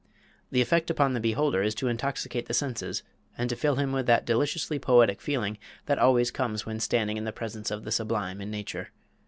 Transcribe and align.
The 0.49 0.61
effect 0.61 0.89
upon 0.89 1.13
the 1.13 1.19
beholder 1.19 1.61
is 1.61 1.75
to 1.75 1.87
intoxicate 1.87 2.47
the 2.47 2.55
senses 2.55 3.03
and 3.37 3.47
to 3.51 3.55
fill 3.55 3.75
him 3.75 3.91
with 3.91 4.07
that 4.07 4.25
deliciously 4.25 4.79
poetic 4.79 5.21
feeling 5.21 5.59
that 5.85 5.99
always 5.99 6.31
comes 6.31 6.65
when 6.65 6.79
standing 6.79 7.17
in 7.17 7.23
the 7.25 7.31
presence 7.31 7.69
of 7.69 7.83
the 7.83 7.91
sublime 7.91 8.41
in 8.41 8.49
nature. 8.49 8.89